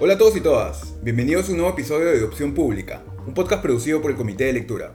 Hola 0.00 0.14
a 0.14 0.18
todos 0.18 0.36
y 0.36 0.40
todas, 0.40 0.94
bienvenidos 1.02 1.48
a 1.48 1.50
un 1.50 1.56
nuevo 1.56 1.72
episodio 1.72 2.06
de 2.06 2.22
Opción 2.22 2.54
Pública, 2.54 3.02
un 3.26 3.34
podcast 3.34 3.60
producido 3.60 4.00
por 4.00 4.12
el 4.12 4.16
Comité 4.16 4.44
de 4.44 4.52
Lectura. 4.52 4.94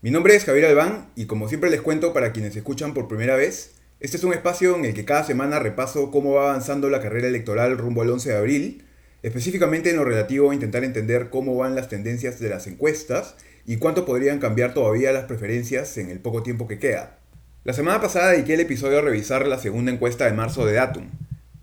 Mi 0.00 0.10
nombre 0.10 0.34
es 0.34 0.46
Javier 0.46 0.64
Albán 0.64 1.10
y 1.14 1.26
como 1.26 1.46
siempre 1.46 1.68
les 1.68 1.82
cuento 1.82 2.14
para 2.14 2.32
quienes 2.32 2.56
escuchan 2.56 2.94
por 2.94 3.06
primera 3.06 3.36
vez, 3.36 3.72
este 4.00 4.16
es 4.16 4.24
un 4.24 4.32
espacio 4.32 4.76
en 4.76 4.86
el 4.86 4.94
que 4.94 5.04
cada 5.04 5.24
semana 5.24 5.58
repaso 5.58 6.10
cómo 6.10 6.32
va 6.32 6.48
avanzando 6.48 6.88
la 6.88 7.02
carrera 7.02 7.28
electoral 7.28 7.76
rumbo 7.76 8.00
al 8.00 8.08
11 8.08 8.30
de 8.30 8.36
abril, 8.38 8.84
específicamente 9.22 9.90
en 9.90 9.96
lo 9.96 10.06
relativo 10.06 10.50
a 10.50 10.54
intentar 10.54 10.84
entender 10.84 11.28
cómo 11.28 11.54
van 11.56 11.74
las 11.74 11.90
tendencias 11.90 12.40
de 12.40 12.48
las 12.48 12.66
encuestas 12.66 13.34
y 13.66 13.76
cuánto 13.76 14.06
podrían 14.06 14.38
cambiar 14.38 14.72
todavía 14.72 15.12
las 15.12 15.24
preferencias 15.24 15.98
en 15.98 16.08
el 16.08 16.20
poco 16.20 16.42
tiempo 16.42 16.66
que 16.66 16.78
queda. 16.78 17.18
La 17.62 17.74
semana 17.74 18.00
pasada 18.00 18.30
dediqué 18.30 18.54
el 18.54 18.60
episodio 18.60 19.00
a 19.00 19.02
revisar 19.02 19.46
la 19.46 19.58
segunda 19.58 19.92
encuesta 19.92 20.24
de 20.24 20.32
marzo 20.32 20.64
de 20.64 20.72
Datum, 20.72 21.10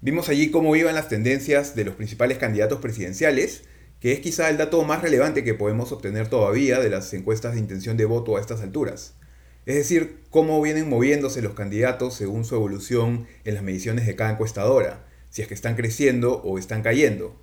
Vimos 0.03 0.29
allí 0.29 0.49
cómo 0.49 0.75
iban 0.75 0.95
las 0.95 1.09
tendencias 1.09 1.75
de 1.75 1.85
los 1.85 1.93
principales 1.93 2.39
candidatos 2.39 2.79
presidenciales, 2.79 3.65
que 3.99 4.13
es 4.13 4.19
quizá 4.19 4.49
el 4.49 4.57
dato 4.57 4.83
más 4.83 5.03
relevante 5.03 5.43
que 5.43 5.53
podemos 5.53 5.91
obtener 5.91 6.27
todavía 6.27 6.79
de 6.79 6.89
las 6.89 7.13
encuestas 7.13 7.53
de 7.53 7.59
intención 7.59 7.97
de 7.97 8.05
voto 8.05 8.35
a 8.35 8.41
estas 8.41 8.61
alturas. 8.61 9.13
Es 9.67 9.75
decir, 9.75 10.23
cómo 10.31 10.59
vienen 10.59 10.89
moviéndose 10.89 11.43
los 11.43 11.53
candidatos 11.53 12.15
según 12.15 12.45
su 12.45 12.55
evolución 12.55 13.27
en 13.43 13.53
las 13.53 13.61
mediciones 13.61 14.07
de 14.07 14.15
cada 14.15 14.31
encuestadora, 14.31 15.05
si 15.29 15.43
es 15.43 15.47
que 15.47 15.53
están 15.53 15.75
creciendo 15.75 16.41
o 16.41 16.57
están 16.57 16.81
cayendo. 16.81 17.39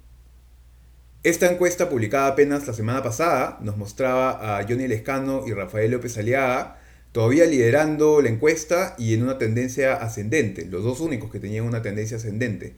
Esta 1.23 1.48
encuesta 1.48 1.89
publicada 1.89 2.27
apenas 2.27 2.67
la 2.67 2.73
semana 2.73 3.05
pasada 3.05 3.59
nos 3.61 3.77
mostraba 3.77 4.59
a 4.59 4.65
Johnny 4.65 4.89
Lescano 4.89 5.45
y 5.47 5.53
Rafael 5.53 5.93
López 5.93 6.19
Aliaga 6.19 6.77
todavía 7.18 7.46
liderando 7.46 8.22
la 8.22 8.28
encuesta 8.28 8.95
y 8.96 9.12
en 9.12 9.24
una 9.24 9.38
tendencia 9.38 9.95
ascendente, 9.95 10.66
los 10.66 10.84
dos 10.84 11.00
únicos 11.00 11.32
que 11.32 11.41
tenían 11.41 11.64
una 11.64 11.82
tendencia 11.82 12.16
ascendente, 12.16 12.77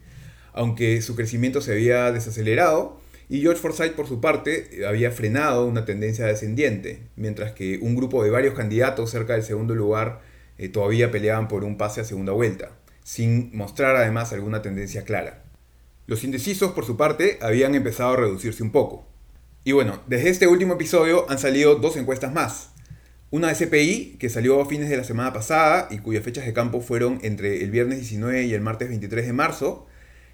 aunque 0.51 1.03
su 1.03 1.15
crecimiento 1.15 1.61
se 1.61 1.73
había 1.73 2.11
desacelerado 2.11 2.99
y 3.29 3.41
George 3.41 3.61
Forsyth 3.61 3.93
por 3.93 4.07
su 4.07 4.19
parte 4.19 4.83
había 4.87 5.11
frenado 5.11 5.67
una 5.67 5.85
tendencia 5.85 6.25
descendiente, 6.25 7.03
mientras 7.15 7.51
que 7.51 7.77
un 7.83 7.95
grupo 7.95 8.23
de 8.23 8.31
varios 8.31 8.55
candidatos 8.55 9.11
cerca 9.11 9.33
del 9.33 9.43
segundo 9.43 9.75
lugar 9.75 10.21
eh, 10.57 10.69
todavía 10.69 11.11
peleaban 11.11 11.47
por 11.47 11.63
un 11.63 11.77
pase 11.77 12.01
a 12.01 12.03
segunda 12.03 12.31
vuelta, 12.31 12.71
sin 13.03 13.55
mostrar 13.55 13.95
además 13.95 14.33
alguna 14.33 14.63
tendencia 14.63 15.03
clara. 15.03 15.43
Los 16.07 16.23
indecisos 16.23 16.71
por 16.71 16.87
su 16.87 16.97
parte 16.97 17.37
habían 17.43 17.75
empezado 17.75 18.13
a 18.13 18.17
reducirse 18.17 18.63
un 18.63 18.71
poco. 18.71 19.05
Y 19.63 19.73
bueno, 19.73 20.01
desde 20.07 20.29
este 20.29 20.47
último 20.47 20.73
episodio 20.73 21.29
han 21.29 21.37
salido 21.37 21.75
dos 21.75 21.95
encuestas 21.95 22.33
más, 22.33 22.70
una 23.31 23.53
CPI 23.53 24.17
que 24.19 24.29
salió 24.29 24.61
a 24.61 24.65
fines 24.65 24.89
de 24.89 24.97
la 24.97 25.05
semana 25.05 25.31
pasada 25.31 25.87
y 25.89 25.99
cuyas 25.99 26.23
fechas 26.23 26.45
de 26.45 26.51
campo 26.51 26.81
fueron 26.81 27.19
entre 27.23 27.63
el 27.63 27.71
viernes 27.71 27.99
19 27.99 28.43
y 28.43 28.53
el 28.53 28.59
martes 28.59 28.89
23 28.89 29.25
de 29.25 29.33
marzo. 29.33 29.87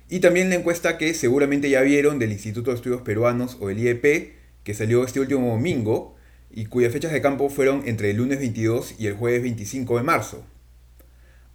Y 0.09 0.20
también 0.20 0.50
la 0.50 0.56
encuesta 0.56 0.98
que 0.98 1.14
seguramente 1.14 1.70
ya 1.70 1.81
vieron 1.81 2.17
del 2.17 2.31
Instituto 2.31 2.72
de 2.72 2.78
Estudios 2.78 3.04
Peruanos 3.04 3.58
o 3.59 3.70
el 3.70 3.78
IEP, 3.78 4.34
que 4.64 4.73
salió 4.73 5.04
este 5.04 5.20
último 5.20 5.48
domingo 5.48 6.16
y 6.50 6.66
cuyas 6.66 6.92
fechas 6.92 7.12
de 7.12 7.22
campo 7.22 7.50
fueron 7.50 7.84
entre 7.86 8.09
el 8.09 8.17
lunes 8.17 8.39
22 8.39 8.95
y 8.98 9.06
el 9.06 9.14
jueves 9.14 9.44
25 9.44 9.98
de 9.98 10.04
marzo. 10.04 10.44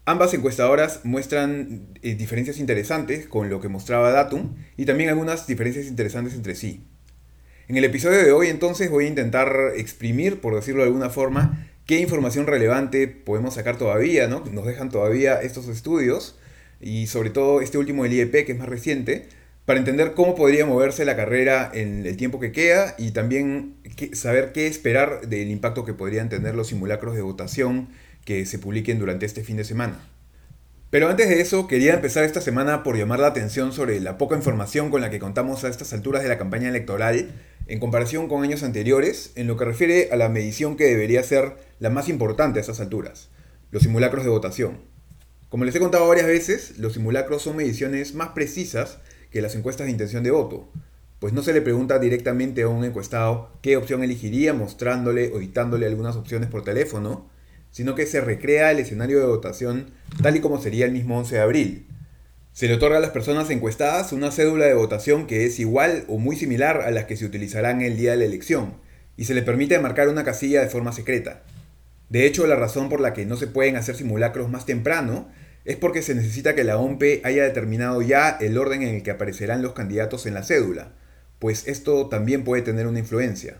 Ambas 0.05 0.35
encuestadoras 0.35 1.01
muestran 1.05 1.89
eh, 2.03 2.15
diferencias 2.15 2.59
interesantes 2.59 3.27
con 3.27 3.51
lo 3.51 3.61
que 3.61 3.69
mostraba 3.69 4.13
Datum 4.13 4.55
y 4.77 4.85
también 4.85 5.11
algunas 5.11 5.49
diferencias 5.49 5.87
interesantes 5.87 6.35
entre 6.35 6.55
sí. 6.55 6.85
En 7.73 7.79
el 7.79 7.85
episodio 7.85 8.23
de 8.23 8.33
hoy 8.33 8.49
entonces 8.49 8.91
voy 8.91 9.07
a 9.07 9.09
intentar 9.09 9.73
exprimir, 9.77 10.43
por 10.43 10.55
decirlo 10.55 10.83
de 10.83 10.89
alguna 10.89 11.09
forma, 11.09 11.71
qué 11.87 12.01
información 12.01 12.47
relevante 12.47 13.09
podemos 13.09 13.55
sacar 13.55 13.79
todavía, 13.79 14.29
¿no? 14.29 14.45
Nos 14.53 14.67
dejan 14.67 14.91
todavía 14.91 15.41
estos 15.41 15.69
estudios 15.69 16.39
y 16.83 17.07
sobre 17.07 17.31
todo 17.31 17.63
este 17.63 17.79
último 17.79 18.03
del 18.03 18.13
IEP 18.13 18.45
que 18.45 18.53
es 18.53 18.59
más 18.59 18.69
reciente, 18.69 19.27
para 19.65 19.79
entender 19.79 20.13
cómo 20.13 20.35
podría 20.35 20.67
moverse 20.67 21.07
la 21.07 21.17
carrera 21.17 21.71
en 21.73 22.05
el 22.05 22.19
tiempo 22.19 22.41
que 22.41 22.53
queda 22.53 22.95
y 22.99 23.13
también 23.13 23.77
saber 24.13 24.53
qué 24.53 24.67
esperar 24.67 25.27
del 25.29 25.49
impacto 25.51 25.87
que 25.87 25.95
podrían 25.95 26.29
tener 26.29 26.55
los 26.55 26.67
simulacros 26.67 27.15
de 27.15 27.23
votación 27.23 27.89
que 28.27 28.45
se 28.45 28.59
publiquen 28.59 28.99
durante 28.99 29.25
este 29.25 29.45
fin 29.45 29.57
de 29.57 29.65
semana. 29.65 29.99
Pero 30.91 31.09
antes 31.09 31.31
de 31.31 31.41
eso, 31.41 31.69
quería 31.69 31.95
empezar 31.95 32.25
esta 32.25 32.43
semana 32.43 32.83
por 32.83 32.99
llamar 32.99 33.19
la 33.19 33.29
atención 33.29 33.73
sobre 33.73 33.99
la 33.99 34.19
poca 34.19 34.37
información 34.37 34.91
con 34.91 35.01
la 35.01 35.09
que 35.09 35.19
contamos 35.19 35.65
a 35.65 35.71
estas 35.71 35.95
alturas 35.95 36.23
de 36.23 36.29
la 36.29 36.37
campaña 36.37 36.69
electoral 36.69 37.31
en 37.67 37.81
comparación 37.81 38.29
con 38.29 38.43
años 38.43 38.63
anteriores 38.63 39.33
en 39.35 39.47
lo 39.47 39.57
que 39.57 39.65
refiere 39.65 40.09
a 40.13 40.17
la 40.17 40.29
medición 40.29 40.77
que 40.77 40.85
debería 40.85 41.23
ser 41.23 41.57
la 41.79 41.91
más 41.91 42.09
importante 42.09 42.59
a 42.59 42.63
estas 42.63 42.81
alturas, 42.81 43.31
los 43.71 43.83
simulacros 43.83 44.25
de 44.25 44.31
votación. 44.31 44.81
Como 45.49 45.65
les 45.65 45.75
he 45.75 45.81
contado 45.81 46.09
varias 46.09 46.27
veces, 46.27 46.79
los 46.79 46.95
simulacros 46.95 47.43
son 47.43 47.57
mediciones 47.57 48.15
más 48.15 48.31
precisas 48.31 48.99
que 49.31 49.43
las 49.43 49.55
encuestas 49.55 49.87
de 49.87 49.93
intención 49.93 50.23
de 50.23 50.31
voto, 50.31 50.71
pues 51.23 51.33
no 51.33 51.43
se 51.43 51.53
le 51.53 51.63
pregunta 51.63 51.99
directamente 52.01 52.63
a 52.63 52.69
un 52.69 52.85
encuestado 52.85 53.51
qué 53.63 53.77
opción 53.77 54.03
elegiría 54.03 54.55
mostrándole 54.55 55.31
o 55.33 55.39
dictándole 55.39 55.87
algunas 55.87 56.17
opciones 56.17 56.49
por 56.49 56.65
teléfono, 56.65 57.31
sino 57.71 57.95
que 57.95 58.07
se 58.07 58.21
recrea 58.21 58.73
el 58.73 58.81
escenario 58.81 59.21
de 59.21 59.27
votación 59.27 59.93
tal 60.21 60.37
y 60.37 60.41
como 60.41 60.61
sería 60.61 60.85
el 60.85 60.91
mismo 60.93 61.17
11 61.19 61.37
de 61.37 61.41
abril, 61.41 61.87
se 62.53 62.69
le 62.69 62.75
otorga 62.75 62.99
a 62.99 63.01
las 63.01 63.11
personas 63.11 63.49
encuestadas 63.49 64.13
una 64.13 64.31
cédula 64.31 64.67
de 64.67 64.75
votación 64.75 65.27
que 65.27 65.47
es 65.47 65.59
igual 65.59 66.05
o 66.09 66.19
muy 66.19 66.37
similar 66.37 66.83
a 66.83 66.91
las 66.91 67.07
que 67.07 67.17
se 67.17 67.25
utilizarán 67.25 67.81
el 67.81 67.97
día 67.97 68.11
de 68.11 68.19
la 68.19 68.25
elección, 68.27 68.75
y 69.17 69.25
se 69.25 69.33
le 69.33 69.43
permite 69.43 69.79
marcar 69.79 70.09
una 70.09 70.25
casilla 70.25 70.61
de 70.61 70.69
forma 70.69 70.93
secreta. 70.93 71.43
De 72.11 72.27
hecho, 72.27 72.47
la 72.47 72.57
razón 72.57 72.91
por 72.91 73.01
la 73.01 73.15
que 73.15 73.25
no 73.25 73.37
se 73.37 73.47
pueden 73.47 73.77
hacer 73.77 73.97
simulacros 73.97 74.51
más 74.51 74.67
temprano 74.67 75.29
es 75.65 75.77
porque 75.77 76.03
se 76.03 76.15
necesita 76.15 76.55
que 76.55 76.65
la 76.65 76.77
OMPE 76.77 77.23
haya 77.25 77.45
determinado 77.45 78.03
ya 78.03 78.37
el 78.39 78.59
orden 78.59 78.83
en 78.83 78.97
el 78.97 79.03
que 79.03 79.13
aparecerán 79.13 79.63
los 79.63 79.73
candidatos 79.73 80.27
en 80.27 80.35
la 80.35 80.43
cédula, 80.43 80.93
pues 81.39 81.67
esto 81.67 82.09
también 82.09 82.45
puede 82.45 82.61
tener 82.61 82.87
una 82.87 82.99
influencia. 82.99 83.57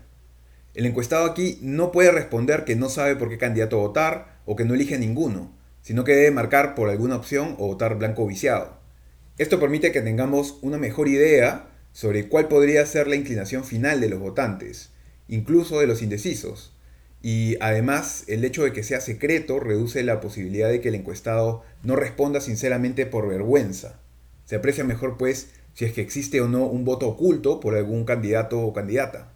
El 0.75 0.85
encuestado 0.85 1.25
aquí 1.25 1.57
no 1.63 1.91
puede 1.91 2.11
responder 2.11 2.63
que 2.63 2.75
no 2.75 2.89
sabe 2.89 3.15
por 3.15 3.29
qué 3.29 3.39
candidato 3.39 3.79
votar 3.79 4.39
o 4.45 4.55
que 4.55 4.65
no 4.65 4.75
elige 4.75 4.99
ninguno, 4.99 5.51
sino 5.81 6.03
que 6.03 6.15
debe 6.15 6.31
marcar 6.31 6.75
por 6.75 6.89
alguna 6.89 7.15
opción 7.15 7.55
o 7.57 7.67
votar 7.67 7.97
blanco 7.97 8.27
viciado. 8.27 8.82
Esto 9.37 9.59
permite 9.59 9.91
que 9.91 10.01
tengamos 10.01 10.59
una 10.61 10.77
mejor 10.77 11.07
idea 11.07 11.67
sobre 11.91 12.27
cuál 12.27 12.47
podría 12.47 12.85
ser 12.85 13.07
la 13.07 13.15
inclinación 13.15 13.63
final 13.63 13.99
de 13.99 14.09
los 14.09 14.19
votantes, 14.19 14.91
incluso 15.27 15.79
de 15.79 15.87
los 15.87 16.03
indecisos. 16.03 16.73
Y 17.23 17.57
además, 17.59 18.25
el 18.27 18.43
hecho 18.43 18.63
de 18.63 18.73
que 18.73 18.83
sea 18.83 19.01
secreto 19.01 19.59
reduce 19.59 20.03
la 20.03 20.19
posibilidad 20.19 20.69
de 20.69 20.81
que 20.81 20.89
el 20.89 20.95
encuestado 20.95 21.63
no 21.81 21.95
responda 21.95 22.41
sinceramente 22.41 23.05
por 23.05 23.27
vergüenza. 23.27 23.99
Se 24.45 24.55
aprecia 24.55 24.83
mejor, 24.83 25.17
pues, 25.17 25.47
si 25.73 25.85
es 25.85 25.93
que 25.93 26.01
existe 26.01 26.41
o 26.41 26.47
no 26.47 26.65
un 26.65 26.85
voto 26.85 27.07
oculto 27.07 27.59
por 27.59 27.75
algún 27.75 28.05
candidato 28.05 28.59
o 28.59 28.73
candidata. 28.73 29.31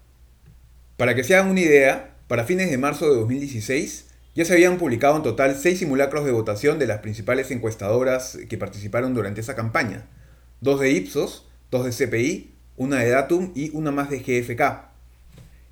Para 0.98 1.16
que 1.16 1.24
se 1.24 1.36
hagan 1.36 1.50
una 1.50 1.62
idea, 1.62 2.18
para 2.28 2.44
fines 2.44 2.70
de 2.70 2.78
marzo 2.78 3.10
de 3.10 3.16
2016, 3.16 4.07
ya 4.38 4.46
se 4.46 4.54
habían 4.54 4.78
publicado 4.78 5.16
en 5.16 5.24
total 5.24 5.56
seis 5.56 5.80
simulacros 5.80 6.24
de 6.24 6.32
votación 6.32 6.78
de 6.78 6.86
las 6.86 7.00
principales 7.00 7.50
encuestadoras 7.50 8.38
que 8.48 8.58
participaron 8.60 9.16
durante 9.16 9.42
esa 9.42 9.56
campaña. 9.56 10.06
Dos 10.62 10.80
de 10.80 10.92
Ipsos, 10.92 11.50
dos 11.72 11.84
de 11.84 12.06
CPI, 12.06 12.54
una 12.76 13.00
de 13.00 13.10
Datum 13.10 13.52
y 13.56 13.76
una 13.76 13.90
más 13.90 14.12
de 14.12 14.20
GFK. 14.20 14.92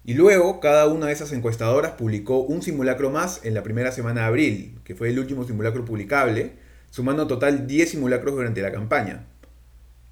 Y 0.03 0.15
luego, 0.15 0.59
cada 0.61 0.87
una 0.87 1.05
de 1.05 1.13
esas 1.13 1.31
encuestadoras 1.31 1.91
publicó 1.91 2.39
un 2.39 2.63
simulacro 2.63 3.11
más 3.11 3.41
en 3.45 3.53
la 3.53 3.61
primera 3.61 3.91
semana 3.91 4.21
de 4.21 4.27
abril, 4.27 4.79
que 4.83 4.95
fue 4.95 5.09
el 5.09 5.19
último 5.19 5.43
simulacro 5.43 5.85
publicable, 5.85 6.53
sumando 6.89 7.21
en 7.21 7.27
total 7.27 7.67
10 7.67 7.91
simulacros 7.91 8.33
durante 8.33 8.63
la 8.63 8.71
campaña. 8.71 9.27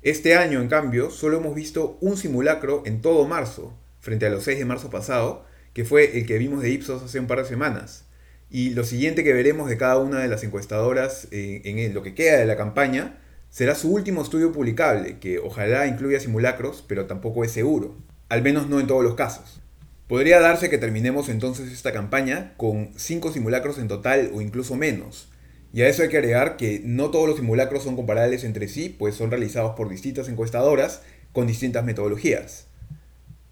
Este 0.03 0.35
año, 0.35 0.61
en 0.61 0.67
cambio, 0.67 1.09
solo 1.09 1.37
hemos 1.37 1.55
visto 1.55 1.97
un 2.01 2.17
simulacro 2.17 2.83
en 2.85 3.01
todo 3.01 3.27
marzo, 3.27 3.73
frente 3.99 4.27
a 4.27 4.29
los 4.29 4.43
6 4.43 4.59
de 4.59 4.65
marzo 4.65 4.91
pasado, 4.91 5.43
que 5.73 5.85
fue 5.85 6.19
el 6.19 6.27
que 6.27 6.37
vimos 6.37 6.61
de 6.61 6.69
Ipsos 6.69 7.01
hace 7.01 7.19
un 7.19 7.25
par 7.25 7.39
de 7.39 7.45
semanas. 7.45 8.05
Y 8.53 8.69
lo 8.69 8.83
siguiente 8.83 9.23
que 9.23 9.33
veremos 9.33 9.67
de 9.67 9.77
cada 9.77 9.97
una 9.97 10.19
de 10.19 10.27
las 10.27 10.43
encuestadoras 10.43 11.27
eh, 11.31 11.63
en 11.65 11.91
lo 11.91 12.03
que 12.03 12.13
queda 12.13 12.37
de 12.37 12.45
la 12.45 12.55
campaña 12.55 13.17
será 13.49 13.73
su 13.73 13.91
último 13.91 14.21
estudio 14.21 14.51
publicable, 14.51 15.17
que 15.17 15.39
ojalá 15.39 15.87
incluya 15.87 16.19
simulacros, 16.19 16.85
pero 16.87 17.07
tampoco 17.07 17.43
es 17.43 17.51
seguro, 17.51 17.95
al 18.29 18.43
menos 18.43 18.69
no 18.69 18.79
en 18.79 18.85
todos 18.85 19.03
los 19.03 19.15
casos. 19.15 19.59
Podría 20.07 20.39
darse 20.39 20.69
que 20.69 20.77
terminemos 20.77 21.29
entonces 21.29 21.71
esta 21.71 21.93
campaña 21.93 22.53
con 22.55 22.91
5 22.95 23.31
simulacros 23.31 23.79
en 23.79 23.87
total 23.87 24.29
o 24.35 24.39
incluso 24.39 24.75
menos. 24.75 25.29
Y 25.73 25.81
a 25.81 25.89
eso 25.89 26.03
hay 26.03 26.09
que 26.09 26.19
agregar 26.19 26.55
que 26.55 26.79
no 26.85 27.09
todos 27.09 27.27
los 27.27 27.37
simulacros 27.37 27.81
son 27.81 27.95
comparables 27.95 28.43
entre 28.43 28.67
sí, 28.67 28.87
pues 28.87 29.15
son 29.15 29.31
realizados 29.31 29.75
por 29.75 29.89
distintas 29.89 30.29
encuestadoras 30.29 31.01
con 31.31 31.47
distintas 31.47 31.83
metodologías. 31.85 32.67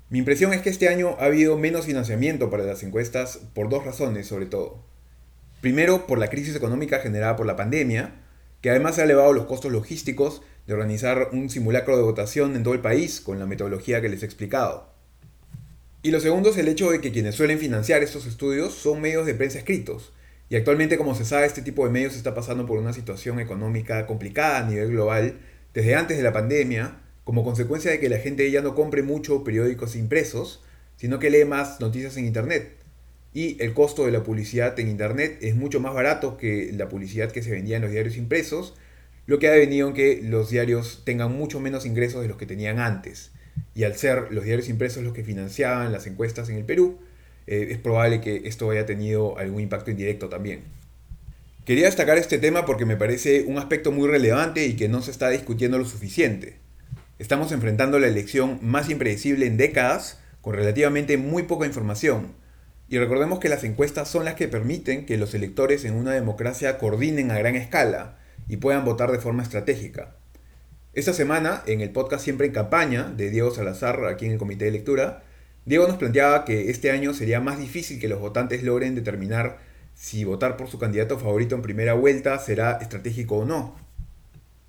Mi 0.10 0.20
impresión 0.20 0.54
es 0.54 0.62
que 0.62 0.70
este 0.70 0.90
año 0.90 1.16
ha 1.20 1.26
habido 1.26 1.58
menos 1.58 1.88
financiamiento 1.88 2.52
para 2.52 2.66
las 2.66 2.84
encuestas 2.84 3.40
por 3.56 3.68
dos 3.68 3.84
razones 3.84 4.28
sobre 4.28 4.46
todo. 4.46 4.91
Primero, 5.62 6.08
por 6.08 6.18
la 6.18 6.30
crisis 6.30 6.56
económica 6.56 7.00
generada 7.00 7.36
por 7.36 7.46
la 7.46 7.56
pandemia, 7.56 8.16
que 8.62 8.72
además 8.72 9.00
ha 9.00 9.04
elevado 9.04 9.32
los 9.32 9.46
costos 9.46 9.72
logísticos 9.72 10.42
de 10.66 10.74
organizar 10.74 11.30
un 11.32 11.50
simulacro 11.50 11.98
de 11.98 12.04
votación 12.04 12.56
en 12.56 12.64
todo 12.64 12.74
el 12.74 12.82
país 12.82 13.22
con 13.22 13.40
la 13.40 13.46
metodología 13.46 14.02
que 14.02 14.10
les 14.10 14.24
he 14.24 14.26
explicado. 14.26 14.92
Y 16.04 16.10
lo 16.10 16.20
segundo 16.20 16.50
es 16.50 16.58
el 16.58 16.68
hecho 16.68 16.90
de 16.90 17.00
que 17.00 17.12
quienes 17.12 17.36
suelen 17.36 17.60
financiar 17.60 18.02
estos 18.02 18.26
estudios 18.26 18.74
son 18.74 19.02
medios 19.02 19.28
de 19.28 19.36
prensa 19.36 19.60
escritos. 19.60 20.14
Y 20.50 20.56
actualmente, 20.56 20.98
como 20.98 21.14
se 21.14 21.26
sabe, 21.26 21.46
este 21.46 21.62
tipo 21.62 21.86
de 21.86 21.92
medios 21.92 22.16
está 22.16 22.34
pasando 22.34 22.66
por 22.66 22.80
una 22.80 22.92
situación 22.92 23.40
económica 23.40 24.08
complicada 24.08 24.66
a 24.66 24.70
nivel 24.70 24.90
global 24.90 25.40
desde 25.76 25.96
antes 25.96 26.18
de 26.18 26.24
la 26.24 26.34
pandemia 26.34 26.98
como 27.24 27.44
consecuencia 27.44 27.92
de 27.92 28.00
que 28.00 28.10
la 28.10 28.18
gente 28.18 28.50
ya 28.50 28.62
no 28.62 28.74
compre 28.74 29.04
mucho 29.04 29.44
periódicos 29.44 29.96
impresos, 29.96 30.64
sino 30.98 31.20
que 31.20 31.30
lee 31.30 31.46
más 31.46 31.80
noticias 31.80 32.18
en 32.18 32.26
Internet. 32.26 32.81
Y 33.34 33.62
el 33.64 33.74
costo 33.74 34.06
de 34.06 34.12
la 34.12 34.24
publicidad 34.24 34.78
en 34.80 34.90
Internet 34.90 35.38
es 35.42 35.56
mucho 35.56 35.80
más 35.80 35.94
barato 35.94 36.38
que 36.38 36.72
la 36.74 36.90
publicidad 36.90 37.32
que 37.32 37.42
se 37.42 37.52
vendía 37.52 37.78
en 37.78 37.82
los 37.82 37.92
diarios 37.92 38.18
impresos, 38.18 38.76
lo 39.26 39.40
que 39.40 39.48
ha 39.48 39.52
devenido 39.52 39.88
en 39.88 39.94
que 39.94 40.22
los 40.22 40.50
diarios 40.50 41.04
tengan 41.06 41.32
mucho 41.32 41.60
menos 41.60 41.86
ingresos 41.86 42.22
de 42.22 42.28
los 42.28 42.38
que 42.38 42.46
tenían 42.46 42.80
antes. 42.80 43.32
Y 43.74 43.84
al 43.84 43.96
ser 43.96 44.32
los 44.32 44.44
diarios 44.44 44.68
impresos 44.68 45.04
los 45.04 45.14
que 45.14 45.24
financiaban 45.24 45.92
las 45.92 46.08
encuestas 46.08 46.50
en 46.50 46.58
el 46.58 46.66
Perú, 46.66 47.00
eh, 47.48 47.70
es 47.72 47.78
probable 47.78 48.22
que 48.22 48.42
esto 48.46 48.70
haya 48.70 48.86
tenido 48.86 49.38
algún 49.38 49.62
impacto 49.62 49.92
indirecto 49.92 50.28
también. 50.28 50.64
Quería 51.66 51.86
destacar 51.86 52.18
este 52.18 52.38
tema 52.38 52.66
porque 52.66 52.86
me 52.86 52.98
parece 52.98 53.46
un 53.48 53.58
aspecto 53.58 53.92
muy 53.92 54.10
relevante 54.10 54.66
y 54.66 54.76
que 54.76 54.90
no 54.90 55.02
se 55.02 55.12
está 55.12 55.30
discutiendo 55.30 55.78
lo 55.78 55.86
suficiente. 55.86 56.56
Estamos 57.20 57.52
enfrentando 57.52 58.00
la 58.00 58.08
elección 58.08 58.60
más 58.62 58.90
impredecible 58.90 59.46
en 59.46 59.58
décadas 59.58 60.20
con 60.42 60.56
relativamente 60.56 61.18
muy 61.18 61.44
poca 61.44 61.68
información. 61.68 62.34
Y 62.92 63.00
recordemos 63.00 63.40
que 63.40 63.48
las 63.48 63.64
encuestas 63.64 64.10
son 64.10 64.26
las 64.26 64.36
que 64.36 64.50
permiten 64.50 65.06
que 65.06 65.16
los 65.16 65.34
electores 65.34 65.86
en 65.86 65.96
una 65.96 66.12
democracia 66.12 66.78
coordinen 66.78 67.32
a 67.32 67.38
gran 67.38 67.56
escala 67.56 68.18
y 68.50 68.58
puedan 68.58 68.84
votar 68.84 69.14
de 69.14 69.20
forma 69.20 69.44
estratégica. 69.44 70.18
Esta 70.92 71.14
semana, 71.14 71.64
en 71.68 71.80
el 71.80 71.92
podcast 71.92 72.22
Siempre 72.22 72.48
en 72.48 72.52
Campaña 72.52 73.04
de 73.04 73.30
Diego 73.30 73.52
Salazar, 73.52 74.04
aquí 74.08 74.26
en 74.26 74.34
el 74.34 74.38
Comité 74.38 74.66
de 74.66 74.72
Lectura, 74.72 75.24
Diego 75.64 75.88
nos 75.88 75.96
planteaba 75.96 76.44
que 76.44 76.70
este 76.70 76.92
año 76.92 77.14
sería 77.14 77.40
más 77.40 77.60
difícil 77.60 77.98
que 77.98 78.10
los 78.10 78.20
votantes 78.20 78.62
logren 78.62 78.94
determinar 78.94 79.60
si 79.96 80.26
votar 80.26 80.58
por 80.58 80.68
su 80.68 80.78
candidato 80.78 81.18
favorito 81.18 81.56
en 81.56 81.62
primera 81.62 81.94
vuelta 81.94 82.40
será 82.40 82.74
estratégico 82.82 83.38
o 83.38 83.46
no. 83.46 83.78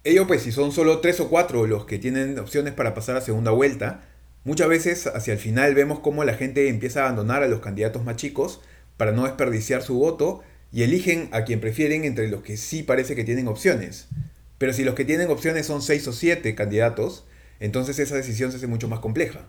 Ello 0.04 0.28
pues 0.28 0.42
si 0.42 0.52
son 0.52 0.70
solo 0.70 1.00
tres 1.00 1.18
o 1.18 1.28
cuatro 1.28 1.66
los 1.66 1.86
que 1.86 1.98
tienen 1.98 2.38
opciones 2.38 2.72
para 2.72 2.94
pasar 2.94 3.16
a 3.16 3.20
segunda 3.20 3.50
vuelta, 3.50 4.11
muchas 4.44 4.68
veces 4.68 5.06
hacia 5.06 5.34
el 5.34 5.38
final 5.38 5.74
vemos 5.74 6.00
cómo 6.00 6.24
la 6.24 6.34
gente 6.34 6.68
empieza 6.68 7.00
a 7.00 7.04
abandonar 7.04 7.42
a 7.42 7.48
los 7.48 7.60
candidatos 7.60 8.04
más 8.04 8.16
chicos 8.16 8.60
para 8.96 9.12
no 9.12 9.24
desperdiciar 9.24 9.82
su 9.82 9.98
voto 9.98 10.42
y 10.72 10.82
eligen 10.82 11.28
a 11.32 11.44
quien 11.44 11.60
prefieren 11.60 12.04
entre 12.04 12.28
los 12.28 12.42
que 12.42 12.56
sí 12.56 12.82
parece 12.82 13.14
que 13.14 13.24
tienen 13.24 13.48
opciones. 13.48 14.08
Pero 14.58 14.72
si 14.72 14.84
los 14.84 14.94
que 14.94 15.04
tienen 15.04 15.30
opciones 15.30 15.66
son 15.66 15.82
seis 15.82 16.06
o 16.08 16.12
siete 16.12 16.54
candidatos, 16.54 17.24
entonces 17.60 17.98
esa 17.98 18.16
decisión 18.16 18.50
se 18.50 18.58
hace 18.58 18.66
mucho 18.66 18.88
más 18.88 19.00
compleja. 19.00 19.40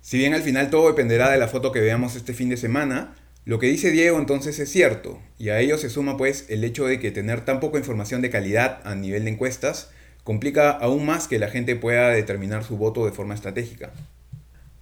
Si 0.00 0.16
bien 0.16 0.32
al 0.32 0.42
final 0.42 0.70
todo 0.70 0.88
dependerá 0.88 1.30
de 1.30 1.38
la 1.38 1.48
foto 1.48 1.72
que 1.72 1.80
veamos 1.80 2.16
este 2.16 2.32
fin 2.32 2.48
de 2.48 2.56
semana, 2.56 3.14
lo 3.44 3.58
que 3.58 3.66
dice 3.66 3.90
Diego 3.90 4.18
entonces 4.18 4.58
es 4.58 4.70
cierto, 4.70 5.20
y 5.38 5.50
a 5.50 5.60
ello 5.60 5.76
se 5.76 5.90
suma 5.90 6.16
pues 6.16 6.46
el 6.48 6.64
hecho 6.64 6.86
de 6.86 7.00
que 7.00 7.10
tener 7.10 7.44
tan 7.44 7.60
poca 7.60 7.78
información 7.78 8.22
de 8.22 8.30
calidad 8.30 8.80
a 8.84 8.94
nivel 8.94 9.24
de 9.24 9.30
encuestas 9.30 9.90
complica 10.24 10.70
aún 10.70 11.04
más 11.04 11.26
que 11.26 11.38
la 11.38 11.48
gente 11.48 11.76
pueda 11.76 12.10
determinar 12.10 12.64
su 12.64 12.76
voto 12.76 13.04
de 13.06 13.12
forma 13.12 13.34
estratégica. 13.34 13.92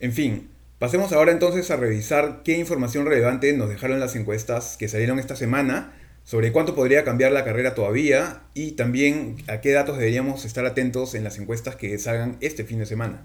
En 0.00 0.12
fin, 0.12 0.48
pasemos 0.78 1.12
ahora 1.12 1.32
entonces 1.32 1.70
a 1.70 1.76
revisar 1.76 2.42
qué 2.44 2.56
información 2.56 3.06
relevante 3.06 3.52
nos 3.52 3.68
dejaron 3.68 3.98
las 3.98 4.14
encuestas 4.14 4.76
que 4.76 4.88
salieron 4.88 5.18
esta 5.18 5.34
semana 5.34 5.92
sobre 6.24 6.52
cuánto 6.52 6.74
podría 6.74 7.04
cambiar 7.04 7.32
la 7.32 7.44
carrera 7.44 7.74
todavía 7.74 8.42
y 8.54 8.72
también 8.72 9.36
a 9.48 9.60
qué 9.60 9.72
datos 9.72 9.98
deberíamos 9.98 10.44
estar 10.44 10.66
atentos 10.66 11.14
en 11.14 11.24
las 11.24 11.38
encuestas 11.38 11.74
que 11.74 11.98
salgan 11.98 12.36
este 12.40 12.64
fin 12.64 12.78
de 12.78 12.86
semana. 12.86 13.22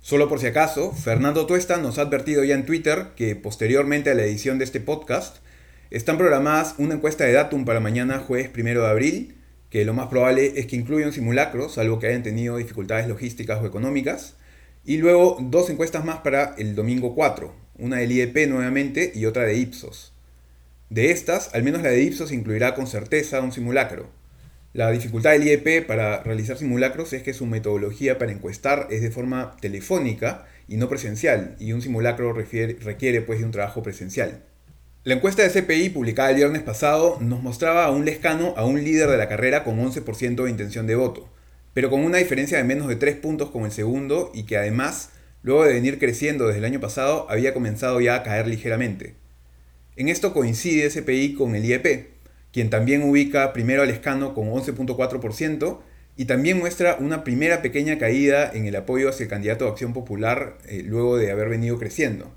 Solo 0.00 0.28
por 0.28 0.40
si 0.40 0.46
acaso, 0.46 0.92
Fernando 0.92 1.46
Tuesta 1.46 1.76
nos 1.76 1.98
ha 1.98 2.02
advertido 2.02 2.42
ya 2.42 2.54
en 2.54 2.66
Twitter 2.66 3.08
que 3.14 3.36
posteriormente 3.36 4.10
a 4.10 4.14
la 4.14 4.24
edición 4.24 4.58
de 4.58 4.64
este 4.64 4.80
podcast 4.80 5.36
están 5.90 6.18
programadas 6.18 6.74
una 6.78 6.94
encuesta 6.94 7.24
de 7.24 7.32
Datum 7.32 7.64
para 7.64 7.80
mañana 7.80 8.18
jueves 8.18 8.50
1 8.56 8.80
de 8.80 8.86
abril 8.86 9.34
que 9.70 9.84
lo 9.84 9.94
más 9.94 10.08
probable 10.08 10.54
es 10.56 10.66
que 10.66 10.76
incluya 10.76 11.06
un 11.06 11.12
simulacro, 11.12 11.68
salvo 11.68 11.98
que 11.98 12.06
hayan 12.06 12.22
tenido 12.22 12.56
dificultades 12.56 13.06
logísticas 13.06 13.60
o 13.62 13.66
económicas, 13.66 14.34
y 14.88 14.96
luego 14.96 15.36
dos 15.38 15.68
encuestas 15.68 16.02
más 16.06 16.20
para 16.20 16.54
el 16.56 16.74
domingo 16.74 17.14
4, 17.14 17.52
una 17.76 17.98
del 17.98 18.10
IEP 18.10 18.48
nuevamente 18.48 19.12
y 19.14 19.26
otra 19.26 19.42
de 19.42 19.54
Ipsos. 19.54 20.14
De 20.88 21.10
estas, 21.10 21.54
al 21.54 21.62
menos 21.62 21.82
la 21.82 21.90
de 21.90 22.02
Ipsos 22.02 22.32
incluirá 22.32 22.74
con 22.74 22.86
certeza 22.86 23.42
un 23.42 23.52
simulacro. 23.52 24.08
La 24.72 24.90
dificultad 24.90 25.32
del 25.32 25.46
IEP 25.46 25.86
para 25.86 26.22
realizar 26.22 26.56
simulacros 26.56 27.12
es 27.12 27.22
que 27.22 27.34
su 27.34 27.44
metodología 27.44 28.16
para 28.16 28.32
encuestar 28.32 28.88
es 28.90 29.02
de 29.02 29.10
forma 29.10 29.58
telefónica 29.60 30.46
y 30.68 30.78
no 30.78 30.88
presencial, 30.88 31.54
y 31.58 31.74
un 31.74 31.82
simulacro 31.82 32.32
requiere 32.32 33.20
pues 33.20 33.40
de 33.40 33.44
un 33.44 33.50
trabajo 33.50 33.82
presencial. 33.82 34.42
La 35.04 35.16
encuesta 35.16 35.42
de 35.42 35.50
CPI 35.50 35.90
publicada 35.90 36.30
el 36.30 36.36
viernes 36.36 36.62
pasado 36.62 37.18
nos 37.20 37.42
mostraba 37.42 37.84
a 37.84 37.90
un 37.90 38.06
Lescano 38.06 38.54
a 38.56 38.64
un 38.64 38.82
líder 38.82 39.10
de 39.10 39.18
la 39.18 39.28
carrera 39.28 39.64
con 39.64 39.78
11% 39.78 40.44
de 40.44 40.50
intención 40.50 40.86
de 40.86 40.94
voto, 40.94 41.28
pero 41.78 41.90
con 41.90 42.04
una 42.04 42.18
diferencia 42.18 42.58
de 42.58 42.64
menos 42.64 42.88
de 42.88 42.96
3 42.96 43.14
puntos 43.18 43.50
con 43.52 43.64
el 43.64 43.70
segundo 43.70 44.32
y 44.34 44.46
que 44.46 44.56
además, 44.56 45.10
luego 45.42 45.62
de 45.62 45.74
venir 45.74 46.00
creciendo 46.00 46.48
desde 46.48 46.58
el 46.58 46.64
año 46.64 46.80
pasado, 46.80 47.28
había 47.30 47.54
comenzado 47.54 48.00
ya 48.00 48.16
a 48.16 48.24
caer 48.24 48.48
ligeramente. 48.48 49.14
En 49.94 50.08
esto 50.08 50.34
coincide 50.34 50.90
CPI 50.90 51.34
con 51.34 51.54
el 51.54 51.64
IEP, 51.64 52.08
quien 52.52 52.68
también 52.68 53.04
ubica 53.04 53.52
primero 53.52 53.82
al 53.82 53.88
Lescano 53.90 54.34
con 54.34 54.48
11.4% 54.48 55.78
y 56.16 56.24
también 56.24 56.58
muestra 56.58 56.96
una 56.98 57.22
primera 57.22 57.62
pequeña 57.62 57.96
caída 57.96 58.50
en 58.52 58.66
el 58.66 58.74
apoyo 58.74 59.08
hacia 59.08 59.22
el 59.22 59.30
candidato 59.30 59.64
de 59.64 59.70
Acción 59.70 59.92
Popular 59.92 60.58
eh, 60.66 60.82
luego 60.84 61.16
de 61.16 61.30
haber 61.30 61.48
venido 61.48 61.78
creciendo. 61.78 62.34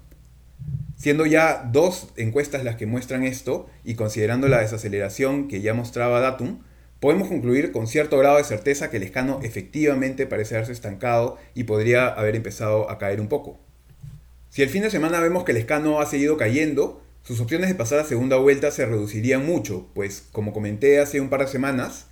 Siendo 0.96 1.26
ya 1.26 1.68
dos 1.72 2.10
encuestas 2.16 2.64
las 2.64 2.76
que 2.76 2.86
muestran 2.86 3.24
esto, 3.24 3.68
y 3.84 3.96
considerando 3.96 4.48
la 4.48 4.60
desaceleración 4.60 5.48
que 5.48 5.62
ya 5.62 5.74
mostraba 5.74 6.20
Datum, 6.20 6.60
podemos 7.02 7.30
concluir 7.30 7.72
con 7.72 7.88
cierto 7.88 8.20
grado 8.20 8.38
de 8.38 8.44
certeza 8.44 8.92
que 8.92 8.98
el 8.98 9.04
escano 9.04 9.40
efectivamente 9.42 10.28
parece 10.28 10.54
haberse 10.54 10.72
estancado 10.72 11.40
y 11.56 11.64
podría 11.64 12.08
haber 12.08 12.36
empezado 12.36 12.92
a 12.92 13.00
caer 13.00 13.20
un 13.20 13.28
poco. 13.28 13.60
Si 14.52 14.62
el 14.62 14.70
fin 14.70 14.84
de 14.84 14.92
semana 14.92 15.20
vemos 15.20 15.44
que 15.44 15.52
el 15.52 15.58
escano 15.58 16.00
ha 16.00 16.06
seguido 16.06 16.38
cayendo, 16.38 17.02
sus 17.24 17.42
opciones 17.42 17.70
de 17.70 17.76
pasar 17.76 17.98
a 17.98 18.06
segunda 18.06 18.38
vuelta 18.38 18.70
se 18.70 18.86
reducirían 18.86 19.44
mucho, 19.44 19.90
pues 19.96 20.26
como 20.32 20.54
comenté 20.54 21.00
hace 21.00 21.20
un 21.20 21.30
par 21.30 21.42
de 21.42 21.48
semanas, 21.48 22.06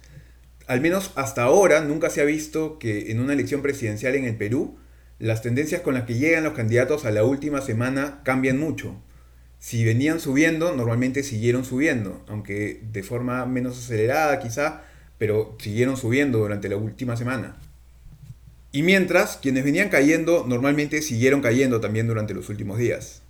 al 0.66 0.82
menos 0.82 1.12
hasta 1.16 1.44
ahora 1.44 1.82
nunca 1.82 2.10
se 2.10 2.22
ha 2.22 2.26
visto 2.26 2.80
que 2.80 3.12
en 3.12 3.20
una 3.20 3.34
elección 3.34 3.62
presidencial 3.62 4.16
en 4.16 4.26
el 4.26 4.38
Perú 4.38 4.78
las 5.20 5.44
tendencias 5.44 5.82
con 5.82 5.94
las 5.94 6.06
que 6.06 6.16
llegan 6.16 6.44
los 6.44 6.54
candidatos 6.54 7.06
a 7.06 7.12
la 7.12 7.24
última 7.24 7.62
semana 7.62 8.22
cambian 8.24 8.58
mucho. 8.58 8.96
Si 9.60 9.84
venían 9.84 10.22
subiendo, 10.22 10.74
normalmente 10.74 11.22
siguieron 11.22 11.66
subiendo, 11.66 12.24
aunque 12.28 12.82
de 12.92 13.04
forma 13.04 13.46
menos 13.46 13.78
acelerada 13.78 14.40
quizá, 14.40 14.84
pero 15.18 15.58
siguieron 15.60 15.98
subiendo 15.98 16.40
durante 16.40 16.70
la 16.70 16.78
última 16.78 17.18
semana. 17.18 17.58
Y 18.72 18.84
mientras, 18.84 19.38
quienes 19.38 19.66
venían 19.66 19.90
cayendo 19.90 20.46
normalmente 20.48 21.02
siguieron 21.02 21.42
cayendo 21.42 21.82
también 21.82 22.08
durante 22.08 22.34
los 22.34 22.48
últimos 22.50 22.78
días. 22.78 23.22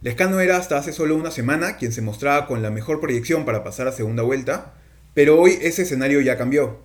Lescano 0.00 0.40
era 0.40 0.56
hasta 0.56 0.76
hace 0.76 0.92
solo 0.92 1.16
una 1.16 1.30
semana 1.30 1.76
quien 1.76 1.92
se 1.92 2.02
mostraba 2.02 2.46
con 2.46 2.60
la 2.60 2.70
mejor 2.70 3.00
proyección 3.00 3.44
para 3.44 3.62
pasar 3.62 3.86
a 3.86 3.92
segunda 3.92 4.22
vuelta, 4.22 4.74
pero 5.14 5.40
hoy 5.40 5.56
ese 5.62 5.82
escenario 5.82 6.20
ya 6.20 6.36
cambió. 6.36 6.80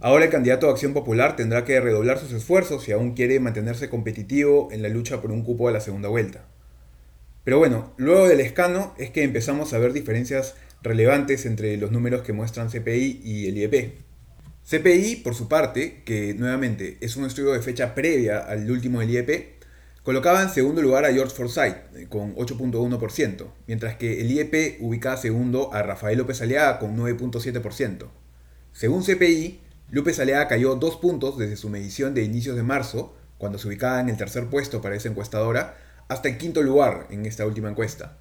Ahora 0.00 0.24
el 0.24 0.30
candidato 0.30 0.66
de 0.66 0.72
Acción 0.72 0.92
Popular 0.92 1.36
tendrá 1.36 1.64
que 1.64 1.80
redoblar 1.80 2.18
sus 2.18 2.32
esfuerzos 2.32 2.82
si 2.82 2.92
aún 2.92 3.14
quiere 3.14 3.38
mantenerse 3.38 3.88
competitivo 3.88 4.68
en 4.72 4.82
la 4.82 4.88
lucha 4.88 5.22
por 5.22 5.30
un 5.30 5.42
cupo 5.44 5.68
a 5.68 5.72
la 5.72 5.80
segunda 5.80 6.08
vuelta. 6.08 6.44
Pero 7.44 7.58
bueno, 7.58 7.92
luego 7.98 8.26
del 8.26 8.40
escano 8.40 8.94
es 8.98 9.10
que 9.10 9.22
empezamos 9.22 9.72
a 9.72 9.78
ver 9.78 9.92
diferencias 9.92 10.54
relevantes 10.82 11.46
entre 11.46 11.76
los 11.76 11.92
números 11.92 12.22
que 12.22 12.32
muestran 12.32 12.68
CPI 12.68 13.20
y 13.22 13.48
el 13.48 13.58
IEP. 13.58 13.98
CPI, 14.68 15.16
por 15.16 15.34
su 15.34 15.46
parte, 15.46 16.02
que 16.04 16.34
nuevamente 16.34 16.96
es 17.00 17.16
un 17.16 17.26
estudio 17.26 17.52
de 17.52 17.60
fecha 17.60 17.94
previa 17.94 18.38
al 18.38 18.70
último 18.70 19.00
del 19.00 19.10
IEP, 19.10 19.62
colocaba 20.02 20.42
en 20.42 20.48
segundo 20.48 20.80
lugar 20.80 21.04
a 21.04 21.12
George 21.12 21.34
Forsyth 21.34 21.96
eh, 21.96 22.06
con 22.08 22.34
8.1%, 22.36 23.46
mientras 23.66 23.96
que 23.96 24.22
el 24.22 24.30
IEP 24.30 24.80
ubicaba 24.80 25.18
segundo 25.18 25.72
a 25.74 25.82
Rafael 25.82 26.18
López 26.18 26.40
Aliaga 26.40 26.78
con 26.78 26.96
9.7%. 26.96 28.08
Según 28.72 29.02
CPI, 29.02 29.60
Lupe 29.90 30.12
Aliaga 30.18 30.48
cayó 30.48 30.74
dos 30.76 30.96
puntos 30.96 31.38
desde 31.38 31.56
su 31.56 31.68
medición 31.68 32.14
de 32.14 32.24
inicios 32.24 32.56
de 32.56 32.62
marzo, 32.62 33.14
cuando 33.36 33.58
se 33.58 33.68
ubicaba 33.68 34.00
en 34.00 34.08
el 34.08 34.16
tercer 34.16 34.46
puesto 34.46 34.80
para 34.80 34.96
esa 34.96 35.08
encuestadora, 35.08 35.76
hasta 36.08 36.28
en 36.28 36.38
quinto 36.38 36.62
lugar 36.62 37.06
en 37.10 37.26
esta 37.26 37.46
última 37.46 37.68
encuesta. 37.68 38.18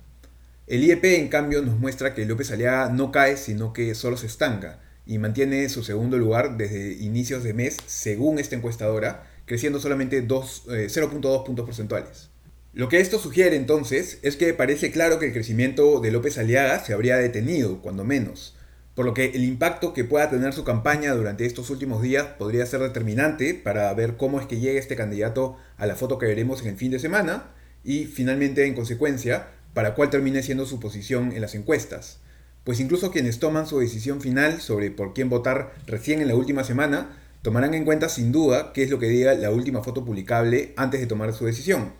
El 0.65 0.83
IEP, 0.83 1.03
en 1.05 1.27
cambio, 1.27 1.61
nos 1.61 1.77
muestra 1.77 2.13
que 2.13 2.25
López 2.25 2.49
Aliaga 2.51 2.89
no 2.89 3.11
cae, 3.11 3.35
sino 3.35 3.73
que 3.73 3.95
solo 3.95 4.15
se 4.15 4.27
estanca 4.27 4.79
y 5.05 5.17
mantiene 5.17 5.67
su 5.67 5.83
segundo 5.83 6.17
lugar 6.17 6.55
desde 6.57 6.93
inicios 6.93 7.43
de 7.43 7.53
mes, 7.53 7.77
según 7.85 8.39
esta 8.39 8.55
encuestadora, 8.55 9.27
creciendo 9.45 9.79
solamente 9.79 10.25
0.2 10.25 10.71
eh, 10.71 11.43
puntos 11.45 11.65
porcentuales. 11.65 12.29
Lo 12.71 12.87
que 12.89 13.01
esto 13.01 13.19
sugiere 13.19 13.55
entonces 13.55 14.19
es 14.23 14.37
que 14.37 14.53
parece 14.53 14.91
claro 14.91 15.19
que 15.19 15.27
el 15.27 15.33
crecimiento 15.33 15.99
de 15.99 16.11
López 16.11 16.37
Aliaga 16.37 16.79
se 16.79 16.93
habría 16.93 17.17
detenido, 17.17 17.81
cuando 17.81 18.05
menos, 18.05 18.55
por 18.95 19.05
lo 19.05 19.13
que 19.13 19.25
el 19.25 19.43
impacto 19.43 19.93
que 19.93 20.05
pueda 20.05 20.29
tener 20.29 20.53
su 20.53 20.63
campaña 20.63 21.13
durante 21.13 21.45
estos 21.45 21.69
últimos 21.69 22.01
días 22.01 22.25
podría 22.37 22.65
ser 22.65 22.79
determinante 22.79 23.53
para 23.53 23.93
ver 23.93 24.17
cómo 24.17 24.39
es 24.39 24.47
que 24.47 24.59
llega 24.59 24.79
este 24.79 24.95
candidato 24.95 25.57
a 25.77 25.85
la 25.85 25.95
foto 25.95 26.17
que 26.17 26.25
veremos 26.25 26.61
en 26.61 26.69
el 26.69 26.77
fin 26.77 26.91
de 26.91 26.99
semana 26.99 27.51
y 27.83 28.05
finalmente 28.05 28.65
en 28.65 28.75
consecuencia 28.75 29.47
para 29.73 29.95
cuál 29.95 30.09
termine 30.09 30.43
siendo 30.43 30.65
su 30.65 30.79
posición 30.79 31.31
en 31.31 31.41
las 31.41 31.55
encuestas. 31.55 32.19
Pues 32.63 32.79
incluso 32.79 33.11
quienes 33.11 33.39
toman 33.39 33.67
su 33.67 33.79
decisión 33.79 34.21
final 34.21 34.61
sobre 34.61 34.91
por 34.91 35.13
quién 35.13 35.29
votar 35.29 35.73
recién 35.85 36.21
en 36.21 36.27
la 36.27 36.35
última 36.35 36.63
semana 36.63 37.17
tomarán 37.41 37.73
en 37.73 37.83
cuenta 37.83 38.07
sin 38.07 38.31
duda 38.31 38.71
qué 38.73 38.83
es 38.83 38.89
lo 38.89 38.99
que 38.99 39.09
diga 39.09 39.33
la 39.33 39.51
última 39.51 39.83
foto 39.83 40.05
publicable 40.05 40.73
antes 40.77 41.01
de 41.01 41.07
tomar 41.07 41.33
su 41.33 41.45
decisión. 41.45 41.91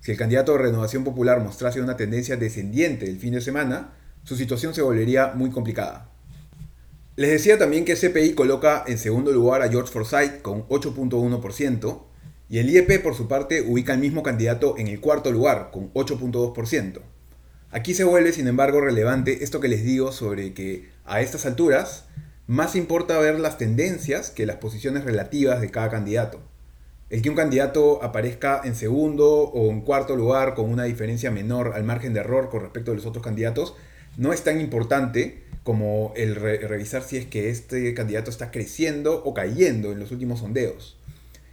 Si 0.00 0.12
el 0.12 0.18
candidato 0.18 0.52
de 0.52 0.58
Renovación 0.58 1.02
Popular 1.02 1.40
mostrase 1.40 1.80
una 1.80 1.96
tendencia 1.96 2.36
descendiente 2.36 3.08
el 3.08 3.18
fin 3.18 3.32
de 3.32 3.40
semana, 3.40 3.94
su 4.22 4.36
situación 4.36 4.72
se 4.72 4.82
volvería 4.82 5.32
muy 5.34 5.50
complicada. 5.50 6.10
Les 7.16 7.30
decía 7.30 7.58
también 7.58 7.84
que 7.84 7.96
CPI 7.96 8.34
coloca 8.34 8.84
en 8.86 8.98
segundo 8.98 9.32
lugar 9.32 9.62
a 9.62 9.68
George 9.68 9.92
Forsyth 9.92 10.42
con 10.42 10.68
8.1% 10.68 12.02
y 12.48 12.58
el 12.58 12.70
IEP 12.70 13.02
por 13.02 13.14
su 13.14 13.28
parte 13.28 13.62
ubica 13.62 13.92
al 13.92 14.00
mismo 14.00 14.22
candidato 14.22 14.76
en 14.78 14.88
el 14.88 15.00
cuarto 15.00 15.30
lugar 15.30 15.70
con 15.72 15.92
8.2%. 15.94 17.00
Aquí 17.70 17.94
se 17.94 18.04
vuelve 18.04 18.32
sin 18.32 18.46
embargo 18.46 18.80
relevante 18.80 19.42
esto 19.42 19.60
que 19.60 19.68
les 19.68 19.84
digo 19.84 20.12
sobre 20.12 20.54
que 20.54 20.88
a 21.04 21.20
estas 21.20 21.46
alturas 21.46 22.04
más 22.46 22.76
importa 22.76 23.18
ver 23.18 23.40
las 23.40 23.58
tendencias 23.58 24.30
que 24.30 24.46
las 24.46 24.56
posiciones 24.56 25.04
relativas 25.04 25.60
de 25.60 25.70
cada 25.70 25.90
candidato. 25.90 26.40
El 27.10 27.22
que 27.22 27.30
un 27.30 27.36
candidato 27.36 28.02
aparezca 28.02 28.60
en 28.64 28.74
segundo 28.74 29.28
o 29.28 29.70
en 29.70 29.80
cuarto 29.80 30.14
lugar 30.14 30.54
con 30.54 30.70
una 30.70 30.84
diferencia 30.84 31.30
menor 31.30 31.72
al 31.74 31.84
margen 31.84 32.12
de 32.12 32.20
error 32.20 32.50
con 32.50 32.60
respecto 32.60 32.92
a 32.92 32.94
los 32.94 33.06
otros 33.06 33.24
candidatos 33.24 33.74
no 34.16 34.32
es 34.32 34.42
tan 34.42 34.60
importante 34.60 35.42
como 35.62 36.12
el 36.16 36.36
revisar 36.36 37.02
si 37.02 37.16
es 37.16 37.26
que 37.26 37.48
este 37.48 37.94
candidato 37.94 38.30
está 38.30 38.50
creciendo 38.50 39.22
o 39.24 39.32
cayendo 39.32 39.92
en 39.92 39.98
los 39.98 40.12
últimos 40.12 40.40
sondeos. 40.40 40.98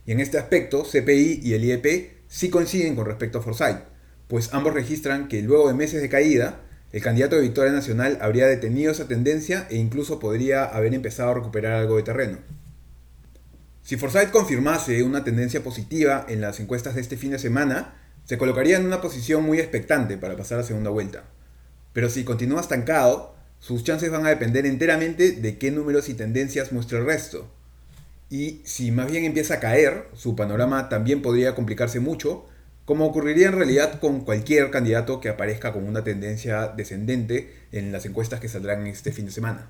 Y 0.05 0.12
en 0.12 0.20
este 0.20 0.38
aspecto, 0.38 0.84
CPI 0.84 1.41
y 1.43 1.53
el 1.53 1.63
IEP 1.63 2.12
sí 2.27 2.50
coinciden 2.50 2.96
con 2.96 3.05
respecto 3.05 3.39
a 3.39 3.41
Forsyth, 3.41 3.84
pues 4.27 4.53
ambos 4.53 4.74
registran 4.74 5.27
que 5.27 5.41
luego 5.41 5.67
de 5.67 5.74
meses 5.74 6.01
de 6.01 6.10
caída, 6.10 6.62
el 6.91 7.01
candidato 7.01 7.36
de 7.36 7.43
Victoria 7.43 7.72
Nacional 7.72 8.17
habría 8.22 8.48
detenido 8.48 8.91
esa 8.91 9.08
tendencia 9.08 9.67
e 9.70 9.77
incluso 9.77 10.20
podría 10.20 10.65
haber 10.65 10.93
empezado 10.93 11.31
a 11.31 11.34
recuperar 11.36 11.74
algo 11.74 11.98
de 11.98 12.03
terreno. 12.03 12.38
Si 13.84 13.98
Forsyth 13.98 14.31
confirmase 14.31 15.03
una 15.03 15.24
tendencia 15.24 15.63
positiva 15.63 16.25
en 16.29 16.41
las 16.41 16.60
encuestas 16.60 16.96
de 16.96 17.01
este 17.01 17.17
fin 17.17 17.31
de 17.31 17.39
semana, 17.39 17.96
se 18.25 18.38
colocaría 18.38 18.77
en 18.77 18.86
una 18.86 19.01
posición 19.01 19.43
muy 19.43 19.60
expectante 19.60 20.17
para 20.17 20.38
pasar 20.38 20.60
a 20.60 20.63
segunda 20.63 20.89
vuelta. 20.89 21.24
Pero 21.93 22.10
si 22.10 22.24
continúa 22.24 22.62
estancado, 22.62 23.36
sus 23.60 23.84
chances 23.84 24.12
van 24.12 24.25
a 24.25 24.29
depender 24.29 24.65
enteramente 24.65 25.34
de 25.34 25.58
qué 25.58 25.72
números 25.72 26.10
y 26.10 26.13
tendencias 26.13 26.72
muestra 26.72 27.00
el 27.00 27.05
resto. 27.05 27.51
Y 28.31 28.61
si 28.63 28.91
más 28.91 29.11
bien 29.11 29.25
empieza 29.25 29.55
a 29.55 29.59
caer, 29.59 30.05
su 30.13 30.38
panorama 30.38 30.88
también 30.88 31.21
podría 31.21 31.53
complicarse 31.53 32.00
mucho, 32.00 32.45
como 32.85 33.05
ocurriría 33.05 33.50
en 33.50 33.57
realidad 33.57 34.00
con 34.00 34.21
cualquier 34.21 34.71
candidato 34.71 35.19
que 35.19 35.27
aparezca 35.27 35.73
con 35.73 35.85
una 35.85 36.05
tendencia 36.05 36.69
descendente 36.69 37.53
en 37.73 37.91
las 37.91 38.05
encuestas 38.05 38.39
que 38.39 38.47
saldrán 38.47 38.88
este 38.88 39.11
fin 39.11 39.25
de 39.25 39.33
semana. 39.33 39.69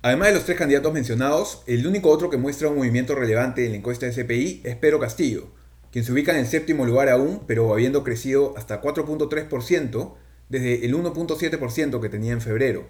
Además 0.00 0.28
de 0.28 0.34
los 0.34 0.44
tres 0.46 0.56
candidatos 0.56 0.94
mencionados, 0.94 1.62
el 1.66 1.86
único 1.86 2.08
otro 2.08 2.30
que 2.30 2.38
muestra 2.38 2.70
un 2.70 2.78
movimiento 2.78 3.14
relevante 3.14 3.66
en 3.66 3.72
la 3.72 3.76
encuesta 3.76 4.06
de 4.06 4.12
CPI 4.12 4.62
es 4.64 4.76
Pedro 4.76 4.98
Castillo, 4.98 5.48
quien 5.92 6.06
se 6.06 6.12
ubica 6.12 6.32
en 6.32 6.38
el 6.38 6.46
séptimo 6.46 6.86
lugar 6.86 7.10
aún, 7.10 7.42
pero 7.46 7.70
habiendo 7.70 8.02
crecido 8.02 8.54
hasta 8.56 8.80
4.3% 8.80 10.14
desde 10.48 10.86
el 10.86 10.94
1.7% 10.94 12.00
que 12.00 12.08
tenía 12.08 12.32
en 12.32 12.40
febrero. 12.40 12.88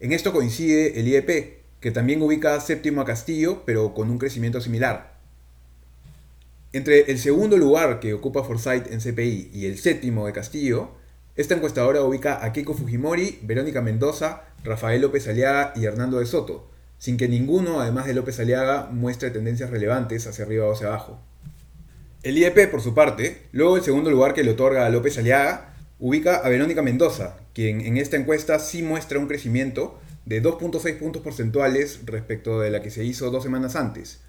En 0.00 0.12
esto 0.12 0.32
coincide 0.32 0.98
el 0.98 1.06
IEP, 1.06 1.59
que 1.80 1.90
también 1.90 2.22
ubica 2.22 2.60
séptimo 2.60 3.00
a 3.00 3.04
Castillo, 3.04 3.62
pero 3.64 3.94
con 3.94 4.10
un 4.10 4.18
crecimiento 4.18 4.60
similar. 4.60 5.18
Entre 6.72 7.10
el 7.10 7.18
segundo 7.18 7.56
lugar 7.56 7.98
que 7.98 8.14
ocupa 8.14 8.44
Forsyth 8.44 8.92
en 8.92 9.00
CPI 9.00 9.50
y 9.52 9.66
el 9.66 9.78
séptimo 9.78 10.26
de 10.26 10.32
Castillo, 10.32 10.90
esta 11.34 11.54
encuestadora 11.54 12.02
ubica 12.02 12.44
a 12.44 12.52
Keiko 12.52 12.74
Fujimori, 12.74 13.40
Verónica 13.42 13.80
Mendoza, 13.80 14.42
Rafael 14.62 15.00
López 15.00 15.26
Aliaga 15.26 15.72
y 15.74 15.86
Hernando 15.86 16.20
de 16.20 16.26
Soto, 16.26 16.70
sin 16.98 17.16
que 17.16 17.28
ninguno, 17.28 17.80
además 17.80 18.06
de 18.06 18.14
López 18.14 18.38
Aliaga, 18.38 18.88
muestre 18.92 19.30
tendencias 19.30 19.70
relevantes 19.70 20.26
hacia 20.26 20.44
arriba 20.44 20.66
o 20.66 20.72
hacia 20.72 20.88
abajo. 20.88 21.18
El 22.22 22.36
IEP, 22.36 22.70
por 22.70 22.82
su 22.82 22.94
parte, 22.94 23.46
luego 23.52 23.78
el 23.78 23.82
segundo 23.82 24.10
lugar 24.10 24.34
que 24.34 24.44
le 24.44 24.50
otorga 24.50 24.84
a 24.84 24.90
López 24.90 25.16
Aliaga, 25.16 25.74
ubica 25.98 26.36
a 26.36 26.48
Verónica 26.50 26.82
Mendoza, 26.82 27.38
quien 27.54 27.80
en 27.80 27.96
esta 27.96 28.18
encuesta 28.18 28.58
sí 28.58 28.82
muestra 28.82 29.18
un 29.18 29.26
crecimiento 29.26 29.98
de 30.24 30.42
2.6 30.42 30.98
puntos 30.98 31.22
porcentuales 31.22 32.00
respecto 32.04 32.60
de 32.60 32.70
la 32.70 32.82
que 32.82 32.90
se 32.90 33.04
hizo 33.04 33.30
dos 33.30 33.42
semanas 33.42 33.76
antes, 33.76 34.20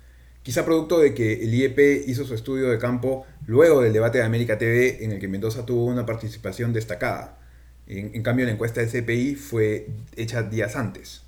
quizá 0.43 0.65
producto 0.65 0.99
de 0.99 1.13
que 1.13 1.43
el 1.43 1.53
IEP 1.53 2.07
hizo 2.07 2.25
su 2.25 2.33
estudio 2.33 2.69
de 2.69 2.77
campo 2.77 3.25
luego 3.45 3.81
del 3.81 3.93
debate 3.93 4.19
de 4.19 4.23
América 4.23 4.57
TV 4.57 5.03
en 5.03 5.11
el 5.11 5.19
que 5.19 5.27
Mendoza 5.27 5.65
tuvo 5.65 5.85
una 5.85 6.05
participación 6.05 6.73
destacada. 6.73 7.37
En, 7.87 8.23
cambio, 8.23 8.45
la 8.45 8.53
encuesta 8.53 8.79
del 8.79 8.89
CPI 8.89 9.35
fue 9.35 9.89
hecha 10.15 10.43
días 10.43 10.77
antes. 10.77 11.23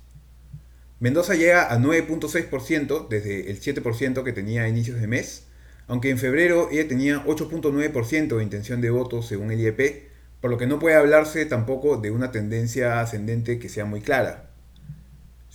Mendoza 0.98 1.34
llega 1.34 1.70
a 1.70 1.78
9.6% 1.78 3.08
desde 3.08 3.50
el 3.50 3.60
7% 3.60 4.22
que 4.22 4.32
tenía 4.32 4.62
a 4.62 4.68
inicios 4.68 4.98
de 4.98 5.06
mes, 5.06 5.44
aunque 5.86 6.08
en 6.08 6.16
febrero 6.16 6.68
ella 6.72 6.88
tenía 6.88 7.22
8.9% 7.26 8.36
de 8.36 8.42
intención 8.42 8.80
de 8.80 8.88
votos 8.88 9.26
según 9.26 9.50
el 9.50 9.60
IEP, 9.60 10.08
por 10.40 10.50
lo 10.50 10.56
que 10.56 10.66
no 10.66 10.78
puede 10.78 10.96
hablarse 10.96 11.44
tampoco 11.44 11.98
de 11.98 12.10
una 12.10 12.30
tendencia 12.30 13.00
ascendente 13.00 13.58
que 13.58 13.68
sea 13.68 13.84
muy 13.84 14.00
clara. 14.00 14.53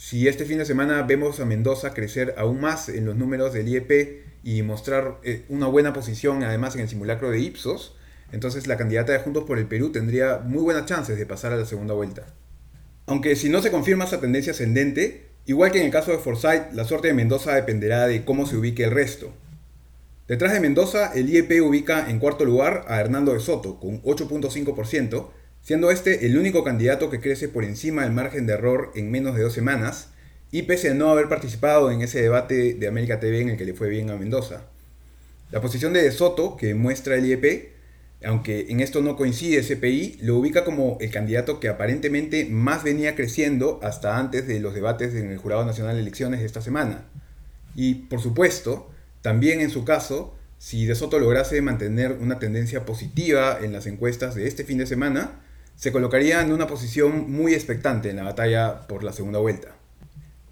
Si 0.01 0.29
este 0.29 0.45
fin 0.45 0.59
de 0.59 0.65
semana 0.65 1.01
vemos 1.01 1.41
a 1.41 1.45
Mendoza 1.45 1.93
crecer 1.93 2.33
aún 2.37 2.61
más 2.61 2.87
en 2.87 3.05
los 3.05 3.17
números 3.17 3.51
del 3.51 3.67
IEP 3.67 4.23
y 4.45 4.61
mostrar 4.61 5.19
eh, 5.23 5.43
una 5.49 5.67
buena 5.67 5.91
posición 5.91 6.41
además 6.41 6.75
en 6.75 6.81
el 6.81 6.87
simulacro 6.87 7.29
de 7.29 7.41
Ipsos, 7.41 7.97
entonces 8.31 8.65
la 8.65 8.77
candidata 8.77 9.11
de 9.11 9.19
Juntos 9.19 9.43
por 9.43 9.57
el 9.57 9.65
Perú 9.65 9.91
tendría 9.91 10.37
muy 10.37 10.61
buenas 10.61 10.85
chances 10.85 11.17
de 11.17 11.25
pasar 11.25 11.51
a 11.51 11.57
la 11.57 11.65
segunda 11.65 11.95
vuelta. 11.95 12.27
Aunque 13.07 13.35
si 13.35 13.49
no 13.49 13.61
se 13.61 13.71
confirma 13.71 14.05
esa 14.05 14.21
tendencia 14.21 14.53
ascendente, 14.53 15.31
igual 15.45 15.73
que 15.73 15.79
en 15.79 15.87
el 15.87 15.91
caso 15.91 16.11
de 16.11 16.19
Forsyth, 16.19 16.71
la 16.71 16.85
suerte 16.85 17.09
de 17.09 17.13
Mendoza 17.13 17.53
dependerá 17.53 18.07
de 18.07 18.23
cómo 18.23 18.47
se 18.47 18.55
ubique 18.55 18.85
el 18.85 18.91
resto. 18.91 19.33
Detrás 20.29 20.53
de 20.53 20.61
Mendoza, 20.61 21.11
el 21.13 21.29
IEP 21.29 21.61
ubica 21.61 22.09
en 22.09 22.19
cuarto 22.19 22.45
lugar 22.45 22.85
a 22.87 23.01
Hernando 23.01 23.33
de 23.33 23.41
Soto, 23.41 23.81
con 23.81 24.01
8.5%, 24.03 25.29
siendo 25.69 25.91
este 25.91 26.25
el 26.25 26.35
único 26.35 26.63
candidato 26.63 27.11
que 27.11 27.19
crece 27.19 27.47
por 27.47 27.63
encima 27.63 28.01
del 28.01 28.11
margen 28.11 28.47
de 28.47 28.53
error 28.53 28.91
en 28.95 29.11
menos 29.11 29.35
de 29.35 29.43
dos 29.43 29.53
semanas, 29.53 30.09
y 30.49 30.63
pese 30.63 30.89
a 30.89 30.93
no 30.95 31.11
haber 31.11 31.29
participado 31.29 31.91
en 31.91 32.01
ese 32.01 32.19
debate 32.23 32.73
de 32.73 32.87
América 32.87 33.19
TV 33.19 33.41
en 33.41 33.49
el 33.49 33.57
que 33.57 33.65
le 33.65 33.75
fue 33.75 33.87
bien 33.87 34.09
a 34.09 34.15
Mendoza. 34.15 34.63
La 35.51 35.61
posición 35.61 35.93
de, 35.93 36.01
de 36.01 36.11
Soto, 36.11 36.57
que 36.57 36.73
muestra 36.73 37.17
el 37.17 37.27
IEP, 37.27 37.69
aunque 38.25 38.65
en 38.69 38.79
esto 38.79 39.03
no 39.03 39.15
coincide 39.15 39.61
CPI, 39.61 40.17
lo 40.23 40.37
ubica 40.37 40.65
como 40.65 40.97
el 41.01 41.11
candidato 41.11 41.59
que 41.59 41.67
aparentemente 41.67 42.45
más 42.45 42.83
venía 42.83 43.13
creciendo 43.13 43.79
hasta 43.83 44.17
antes 44.17 44.47
de 44.47 44.59
los 44.59 44.73
debates 44.73 45.13
en 45.13 45.29
el 45.29 45.37
Jurado 45.37 45.65
Nacional 45.65 45.93
de 45.93 46.01
Elecciones 46.01 46.39
de 46.39 46.47
esta 46.47 46.61
semana. 46.61 47.05
Y, 47.75 47.93
por 47.93 48.21
supuesto, 48.21 48.89
también 49.21 49.61
en 49.61 49.69
su 49.69 49.85
caso, 49.85 50.35
si 50.57 50.87
De 50.87 50.95
Soto 50.95 51.19
lograse 51.19 51.61
mantener 51.61 52.13
una 52.13 52.39
tendencia 52.39 52.87
positiva 52.87 53.59
en 53.61 53.71
las 53.71 53.85
encuestas 53.85 54.33
de 54.33 54.47
este 54.47 54.63
fin 54.63 54.79
de 54.79 54.87
semana, 54.87 55.41
se 55.79 55.93
colocaría 55.93 56.41
en 56.41 56.51
una 56.51 56.67
posición 56.67 57.31
muy 57.31 57.53
expectante 57.53 58.09
en 58.09 58.17
la 58.17 58.23
batalla 58.23 58.85
por 58.85 59.01
la 59.01 59.13
segunda 59.13 59.39
vuelta. 59.39 59.69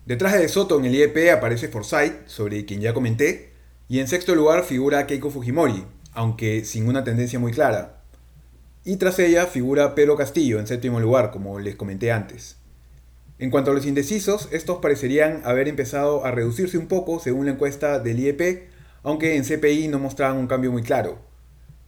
Detrás 0.05 0.31
de, 0.31 0.47
Soto 0.47 0.79
en 0.79 0.85
el 0.85 0.95
IEP 0.95 1.33
aparece 1.35 1.67
Forsyth, 1.67 2.25
sobre 2.27 2.63
quien 2.63 2.79
ya 2.79 2.93
comenté, 2.93 3.51
y 3.89 3.99
en 3.99 4.07
sexto 4.07 4.35
lugar 4.35 4.63
figura 4.63 5.05
Keiko 5.05 5.29
Fujimori, 5.29 5.83
aunque 6.13 6.63
sin 6.63 6.87
una 6.87 7.03
tendencia 7.03 7.39
muy 7.39 7.51
clara. 7.51 8.03
Y 8.85 8.95
tras 8.95 9.19
ella 9.19 9.47
figura 9.47 9.95
Pedro 9.95 10.15
Castillo 10.15 10.59
en 10.59 10.67
séptimo 10.67 11.01
lugar, 11.01 11.31
como 11.31 11.59
les 11.59 11.75
comenté 11.75 12.13
antes. 12.13 12.55
En 13.37 13.51
cuanto 13.51 13.71
a 13.71 13.73
los 13.73 13.85
indecisos, 13.85 14.47
estos 14.53 14.77
parecerían 14.77 15.41
haber 15.43 15.67
empezado 15.67 16.23
a 16.23 16.31
reducirse 16.31 16.77
un 16.77 16.87
poco 16.87 17.19
según 17.19 17.47
la 17.47 17.51
encuesta 17.51 17.99
del 17.99 18.21
IEP, 18.21 18.69
aunque 19.03 19.35
en 19.35 19.43
CPI 19.43 19.89
no 19.89 19.99
mostraban 19.99 20.37
un 20.37 20.47
cambio 20.47 20.71
muy 20.71 20.83
claro. 20.83 21.26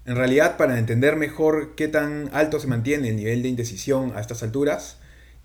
En 0.09 0.15
realidad, 0.15 0.57
para 0.57 0.79
entender 0.79 1.17
mejor 1.17 1.75
qué 1.75 1.87
tan 1.87 2.31
alto 2.33 2.59
se 2.59 2.65
mantiene 2.65 3.09
el 3.09 3.15
nivel 3.15 3.43
de 3.43 3.49
indecisión 3.49 4.11
a 4.15 4.21
estas 4.21 4.41
alturas, 4.41 4.97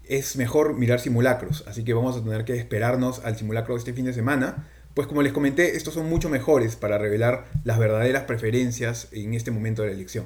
es 0.04 0.36
mejor 0.36 0.72
mirar 0.72 1.00
simulacros, 1.00 1.64
así 1.66 1.84
que 1.84 1.92
vamos 1.92 2.16
a 2.16 2.24
tener 2.24 2.46
que 2.46 2.56
esperarnos 2.56 3.20
al 3.26 3.36
simulacro 3.36 3.74
de 3.74 3.80
este 3.80 3.92
fin 3.92 4.06
de 4.06 4.14
semana, 4.14 4.66
pues 4.94 5.06
como 5.06 5.20
les 5.20 5.34
comenté, 5.34 5.76
estos 5.76 5.92
son 5.92 6.08
mucho 6.08 6.30
mejores 6.30 6.76
para 6.76 6.96
revelar 6.96 7.44
las 7.64 7.78
verdaderas 7.78 8.22
preferencias 8.22 9.08
en 9.12 9.34
este 9.34 9.50
momento 9.50 9.82
de 9.82 9.88
la 9.88 9.94
elección. 9.96 10.24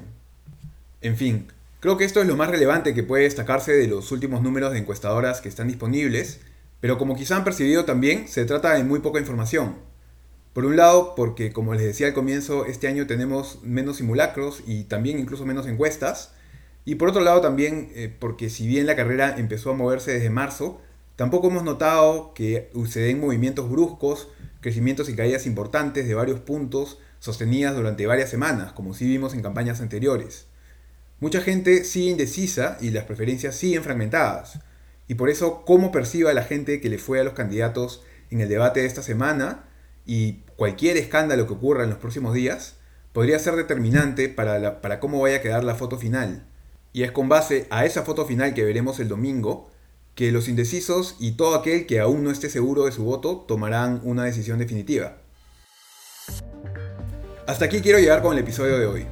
En 1.01 1.17
fin, 1.17 1.47
creo 1.81 1.97
que 1.97 2.05
esto 2.05 2.21
es 2.21 2.27
lo 2.27 2.37
más 2.37 2.49
relevante 2.49 2.93
que 2.93 3.03
puede 3.03 3.23
destacarse 3.23 3.73
de 3.73 3.89
los 3.89 4.09
últimos 4.13 4.41
números 4.41 4.71
de 4.71 4.79
encuestadoras 4.79 5.41
que 5.41 5.49
están 5.49 5.67
disponibles, 5.67 6.39
pero 6.79 6.97
como 6.97 7.17
quizá 7.17 7.35
han 7.35 7.43
percibido 7.43 7.83
también, 7.83 8.29
se 8.29 8.45
trata 8.45 8.73
de 8.75 8.85
muy 8.85 8.99
poca 8.99 9.19
información. 9.19 9.88
Por 10.53 10.65
un 10.65 10.75
lado, 10.75 11.13
porque 11.15 11.53
como 11.53 11.73
les 11.73 11.83
decía 11.83 12.07
al 12.07 12.13
comienzo, 12.13 12.65
este 12.65 12.87
año 12.87 13.05
tenemos 13.05 13.59
menos 13.61 13.97
simulacros 13.97 14.63
y 14.65 14.85
también 14.85 15.19
incluso 15.19 15.45
menos 15.45 15.67
encuestas. 15.67 16.33
Y 16.85 16.95
por 16.95 17.09
otro 17.09 17.21
lado 17.21 17.39
también 17.39 17.91
eh, 17.93 18.13
porque 18.19 18.49
si 18.49 18.67
bien 18.67 18.87
la 18.87 18.95
carrera 18.95 19.35
empezó 19.37 19.71
a 19.71 19.75
moverse 19.75 20.11
desde 20.11 20.31
marzo, 20.31 20.81
tampoco 21.15 21.49
hemos 21.49 21.63
notado 21.63 22.33
que 22.33 22.71
se 22.87 23.01
den 23.01 23.19
movimientos 23.19 23.69
bruscos, 23.69 24.27
crecimientos 24.59 25.07
y 25.07 25.15
caídas 25.15 25.45
importantes 25.45 26.07
de 26.07 26.15
varios 26.15 26.39
puntos 26.39 26.97
sostenidas 27.19 27.75
durante 27.75 28.07
varias 28.07 28.29
semanas, 28.29 28.71
como 28.71 28.93
sí 28.95 29.05
vimos 29.05 29.35
en 29.35 29.43
campañas 29.43 29.81
anteriores. 29.81 30.47
Mucha 31.19 31.41
gente 31.41 31.83
sigue 31.83 32.11
indecisa 32.11 32.77
y 32.81 32.89
las 32.89 33.03
preferencias 33.03 33.55
siguen 33.55 33.83
fragmentadas. 33.83 34.59
Y 35.07 35.15
por 35.15 35.29
eso, 35.29 35.63
cómo 35.65 35.91
perciba 35.91 36.33
la 36.33 36.43
gente 36.43 36.81
que 36.81 36.89
le 36.89 36.97
fue 36.97 37.19
a 37.19 37.23
los 37.23 37.33
candidatos 37.33 38.03
en 38.31 38.41
el 38.41 38.49
debate 38.49 38.79
de 38.79 38.87
esta 38.87 39.03
semana 39.03 39.68
y 40.09 40.41
cualquier 40.55 40.97
escándalo 40.97 41.45
que 41.45 41.53
ocurra 41.53 41.83
en 41.83 41.91
los 41.91 41.99
próximos 41.99 42.33
días 42.33 42.77
podría 43.13 43.37
ser 43.37 43.55
determinante 43.55 44.27
para, 44.27 44.81
para 44.81 44.99
cómo 44.99 45.21
vaya 45.21 45.35
a 45.35 45.41
quedar 45.41 45.63
la 45.63 45.75
foto 45.75 45.99
final. 45.99 46.47
Y 46.93 47.03
es 47.03 47.11
con 47.11 47.29
base 47.29 47.67
a 47.69 47.85
esa 47.85 48.01
foto 48.01 48.25
final 48.25 48.55
que 48.55 48.63
veremos 48.63 48.99
el 48.99 49.07
domingo 49.07 49.69
que 50.15 50.31
los 50.31 50.47
indecisos 50.47 51.15
y 51.19 51.33
todo 51.33 51.53
aquel 51.53 51.85
que 51.85 51.99
aún 51.99 52.23
no 52.23 52.31
esté 52.31 52.49
seguro 52.49 52.85
de 52.85 52.91
su 52.91 53.03
voto 53.03 53.45
tomarán 53.47 54.01
una 54.03 54.23
decisión 54.23 54.57
definitiva. 54.57 55.17
Hasta 57.45 57.65
aquí 57.65 57.81
quiero 57.81 57.99
llegar 57.99 58.23
con 58.23 58.33
el 58.33 58.39
episodio 58.39 58.79
de 58.79 58.87
hoy. 58.87 59.05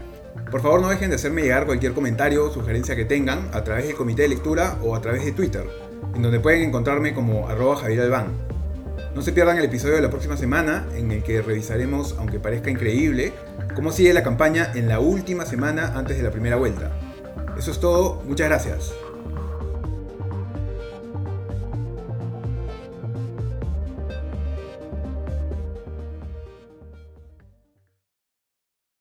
Por 0.50 0.64
favor 0.64 0.82
no 0.82 0.90
dejen 0.90 1.12
de 1.12 1.18
hacerme 1.18 1.44
llegar 1.44 1.68
cualquier 1.68 1.94
comentario 1.94 2.44
o 2.46 2.52
sugerencia 2.52 2.96
que 2.96 3.06
tengan 3.06 3.52
a 3.54 3.64
través 3.64 3.86
del 3.86 3.96
comité 3.96 4.24
de 4.24 4.30
lectura 4.30 4.80
o 4.82 4.96
a 4.96 5.02
través 5.02 5.24
de 5.24 5.32
Twitter, 5.32 5.70
en 6.16 6.24
donde 6.24 6.40
pueden 6.40 6.64
encontrarme 6.64 7.14
como 7.14 7.48
arroba 7.48 7.76
Javier 7.76 8.02
Albán. 8.02 8.57
No 9.18 9.24
se 9.24 9.32
pierdan 9.32 9.58
el 9.58 9.66
episodio 9.66 9.96
de 9.96 10.04
la 10.04 10.12
próxima 10.12 10.38
semana 10.38 10.86
en 10.94 11.12
el 11.12 11.24
que 11.24 11.42
revisaremos, 11.42 12.14
aunque 12.20 12.40
parezca 12.40 12.70
increíble, 12.70 13.34
cómo 13.74 13.92
sigue 13.92 14.14
la 14.14 14.22
campaña 14.22 14.72
en 14.76 14.88
la 14.88 15.00
última 15.00 15.44
semana 15.44 15.94
antes 15.96 16.18
de 16.18 16.24
la 16.24 16.30
primera 16.30 16.56
vuelta. 16.56 16.92
Eso 17.58 17.72
es 17.72 17.80
todo, 17.80 18.22
muchas 18.28 18.48
gracias. 18.48 18.94